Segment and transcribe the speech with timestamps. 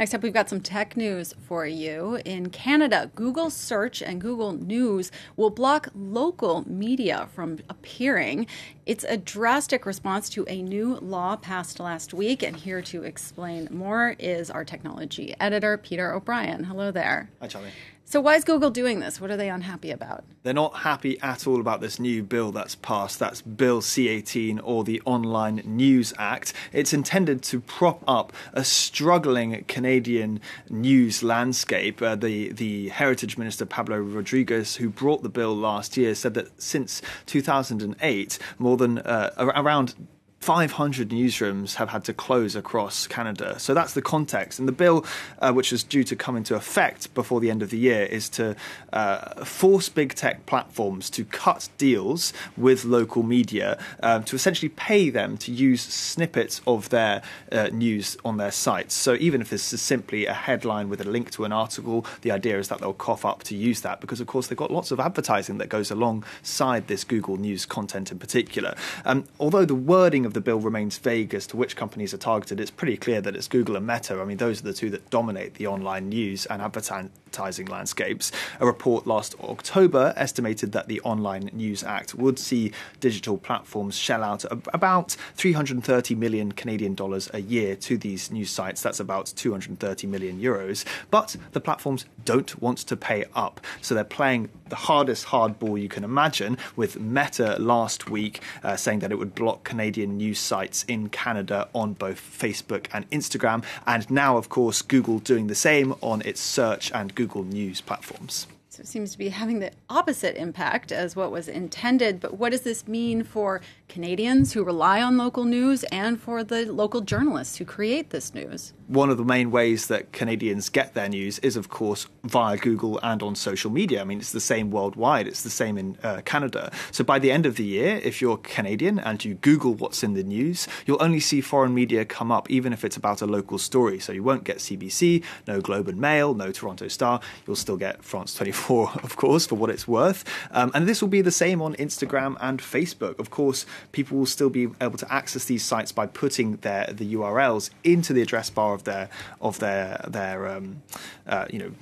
[0.00, 2.18] Next up, we've got some tech news for you.
[2.24, 8.46] In Canada, Google Search and Google News will block local media from appearing.
[8.86, 12.42] It's a drastic response to a new law passed last week.
[12.42, 16.64] And here to explain more is our technology editor, Peter O'Brien.
[16.64, 17.28] Hello there.
[17.42, 17.68] Hi, Charlie.
[18.10, 19.20] So, why is Google doing this?
[19.20, 20.24] What are they unhappy about?
[20.42, 23.20] They're not happy at all about this new bill that's passed.
[23.20, 26.52] That's Bill C 18 or the Online News Act.
[26.72, 32.02] It's intended to prop up a struggling Canadian news landscape.
[32.02, 36.60] Uh, the, the Heritage Minister, Pablo Rodriguez, who brought the bill last year, said that
[36.60, 39.94] since 2008, more than uh, around
[40.40, 43.58] 500 newsrooms have had to close across Canada.
[43.58, 44.58] So that's the context.
[44.58, 45.04] And the bill,
[45.38, 48.30] uh, which is due to come into effect before the end of the year, is
[48.30, 48.56] to
[48.90, 55.10] uh, force big tech platforms to cut deals with local media um, to essentially pay
[55.10, 57.20] them to use snippets of their
[57.52, 58.94] uh, news on their sites.
[58.94, 62.30] So even if this is simply a headline with a link to an article, the
[62.30, 64.90] idea is that they'll cough up to use that because, of course, they've got lots
[64.90, 68.74] of advertising that goes alongside this Google News content in particular.
[69.04, 72.60] Um, although the wording of the bill remains vague as to which companies are targeted,
[72.60, 74.20] it's pretty clear that it's Google and Meta.
[74.20, 78.32] I mean, those are the two that dominate the online news and advertising landscapes.
[78.60, 84.22] A report last October estimated that the Online News Act would see digital platforms shell
[84.22, 88.82] out about 330 million Canadian dollars a year to these news sites.
[88.82, 90.84] That's about 230 million euros.
[91.10, 93.60] But the platforms don't want to pay up.
[93.80, 99.00] So they're playing the hardest hardball you can imagine with Meta last week uh, saying
[99.00, 103.64] that it would block Canadian news sites in Canada on both Facebook and Instagram.
[103.86, 108.46] And now, of course, Google doing the same on its search and Google News platforms.
[108.82, 112.20] Seems to be having the opposite impact as what was intended.
[112.20, 116.70] But what does this mean for Canadians who rely on local news and for the
[116.72, 118.72] local journalists who create this news?
[118.90, 122.98] one of the main ways that Canadians get their news is, of course, via Google
[123.04, 124.00] and on social media.
[124.00, 126.72] I mean, it's the same worldwide, it's the same in uh, Canada.
[126.90, 130.14] So by the end of the year, if you're Canadian and you Google what's in
[130.14, 133.58] the news, you'll only see foreign media come up, even if it's about a local
[133.58, 134.00] story.
[134.00, 137.20] So you won't get CBC, no Globe and Mail, no Toronto Star.
[137.46, 140.24] You'll still get France 24, of course, for what it's worth.
[140.52, 143.18] Um, and this will be the same on Instagram and Facebook.
[143.18, 147.14] Of course, people will still be able to access these sites by putting their the
[147.14, 149.08] URLs into the address bar of their
[149.40, 150.82] of their their um,
[151.26, 151.72] uh, you know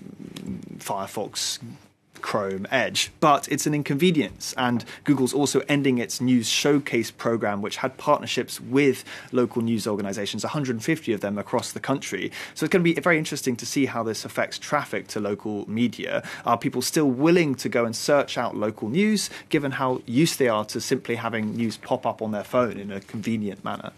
[0.78, 1.58] Firefox
[2.28, 4.52] Chrome Edge, but it's an inconvenience.
[4.58, 9.02] And Google's also ending its news showcase program, which had partnerships with
[9.32, 12.30] local news organizations, 150 of them across the country.
[12.54, 15.64] So it's going to be very interesting to see how this affects traffic to local
[15.70, 16.22] media.
[16.44, 20.48] Are people still willing to go and search out local news, given how used they
[20.48, 23.92] are to simply having news pop up on their phone in a convenient manner?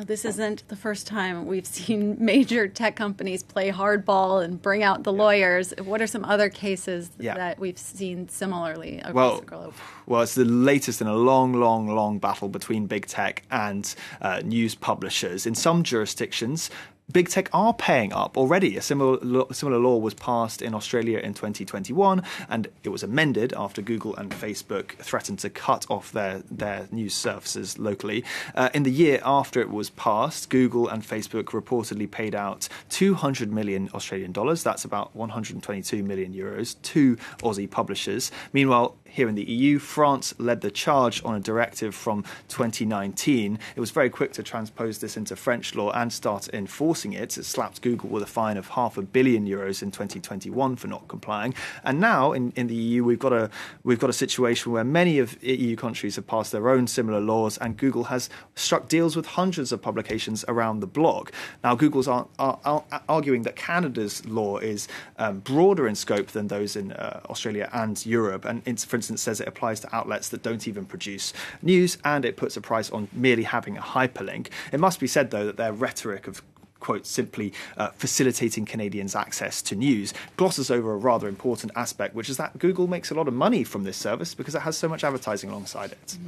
[0.00, 4.82] Now, this isn't the first time we've seen major tech companies play hardball and bring
[4.82, 5.22] out the yeah.
[5.22, 5.74] lawyers.
[5.84, 7.34] What are some other cases yeah.
[7.34, 9.74] that we've seen similarly across well, the globe?
[10.06, 14.40] Well, it's the latest in a long, long, long battle between big tech and uh,
[14.42, 15.44] news publishers.
[15.44, 16.70] In some jurisdictions,
[17.12, 18.76] big tech are paying up already.
[18.76, 23.82] A similar similar law was passed in Australia in 2021, and it was amended after
[23.82, 28.24] Google and Facebook threatened to cut off their their news services locally.
[28.54, 33.52] Uh, in the year after it was passed, Google and Facebook reportedly paid out 200
[33.52, 34.62] million Australian dollars.
[34.62, 38.30] That's about 122 million euros to Aussie publishers.
[38.52, 43.58] Meanwhile, here in the EU, France led the charge on a directive from 2019.
[43.74, 47.36] It was very quick to transpose this into French law and start enforcing it.
[47.36, 51.08] It slapped Google with a fine of half a billion euros in 2021 for not
[51.08, 51.54] complying.
[51.84, 53.50] And now in, in the EU, we've got a
[53.82, 57.58] we've got a situation where many of EU countries have passed their own similar laws,
[57.58, 61.32] and Google has struck deals with hundreds of publications around the bloc.
[61.64, 64.88] Now, Google's are, are, are arguing that Canada's law is
[65.18, 69.22] um, broader in scope than those in uh, Australia and Europe, and it's for instance,
[69.22, 72.90] says it applies to outlets that don't even produce news, and it puts a price
[72.90, 74.48] on merely having a hyperlink.
[74.72, 76.42] It must be said, though, that their rhetoric of
[76.80, 82.28] quote, simply uh, facilitating Canadians' access to news, glosses over a rather important aspect, which
[82.28, 84.88] is that Google makes a lot of money from this service because it has so
[84.88, 86.18] much advertising alongside it.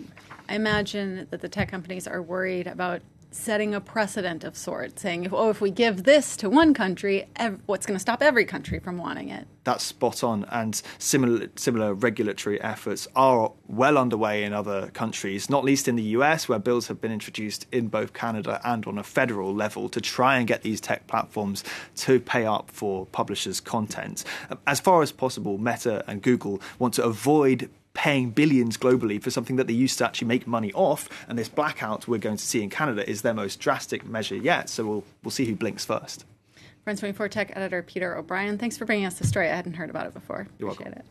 [0.48, 3.00] I imagine that the tech companies are worried about
[3.34, 7.60] setting a precedent of sorts, saying, oh, if we give this to one country, ev-
[7.66, 9.46] what's going to stop every country from wanting it?
[9.64, 10.44] That's spot on.
[10.50, 16.02] And similar, similar regulatory efforts are well underway in other countries, not least in the
[16.02, 20.00] US, where bills have been introduced in both Canada and on a federal level to
[20.00, 21.64] try and get these tech platforms
[21.96, 24.24] to pay up for publishers' content.
[24.66, 29.56] As far as possible, Meta and Google want to avoid paying billions globally for something
[29.56, 31.08] that they used to actually make money off.
[31.28, 34.68] And this blackout we're going to see in Canada is their most drastic measure yet.
[34.68, 36.24] So we'll, we'll see who blinks first.
[36.84, 39.48] France 24 Tech editor Peter O'Brien, thanks for bringing us the story.
[39.48, 40.48] I hadn't heard about it before.
[40.58, 41.00] You're Appreciate welcome.
[41.00, 41.06] it.